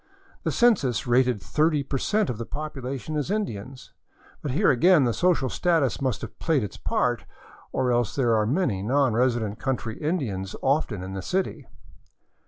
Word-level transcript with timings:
The 0.41 0.51
census 0.51 1.05
rated 1.05 1.41
30% 1.41 2.31
of 2.31 2.39
the 2.39 2.45
population 2.47 3.15
as 3.15 3.29
Indians; 3.29 3.93
but 4.41 4.49
here 4.49 4.71
again 4.71 5.03
the 5.03 5.13
social 5.13 5.47
status 5.47 6.01
must 6.01 6.21
have 6.21 6.39
played 6.39 6.63
its 6.63 6.75
part, 6.75 7.25
or 7.71 7.91
else 7.91 8.15
there 8.15 8.35
are 8.35 8.47
many 8.47 8.81
non 8.81 9.13
resident 9.13 9.59
country 9.59 9.99
Indians 9.99 10.55
often 10.63 11.03
in 11.03 11.13
the 11.13 11.21
city. 11.21 11.67